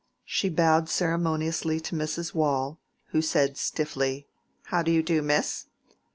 [0.25, 2.33] She bowed ceremoniously to Mrs.
[2.33, 4.25] Waule, who said stiffly,
[4.63, 5.67] "How do you do, miss?"